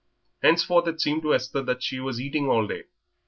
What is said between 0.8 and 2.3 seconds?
it seemed to Esther that she was